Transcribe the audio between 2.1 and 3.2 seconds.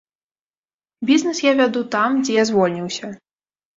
дзе я звольніўся.